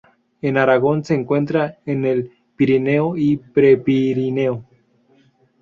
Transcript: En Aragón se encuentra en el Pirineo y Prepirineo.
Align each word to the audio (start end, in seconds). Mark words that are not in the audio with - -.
En 0.41 0.57
Aragón 0.57 1.03
se 1.05 1.13
encuentra 1.13 1.77
en 1.85 2.05
el 2.05 2.31
Pirineo 2.55 3.15
y 3.15 3.37
Prepirineo. 3.37 4.65